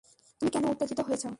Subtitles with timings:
[0.41, 1.23] তুমি কেন উত্তেজিত হয়েছ?